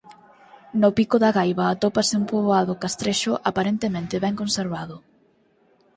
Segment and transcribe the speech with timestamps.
[0.81, 4.95] No pico da Gaiba atópase un poboado castrexo aparentemente ben conservado.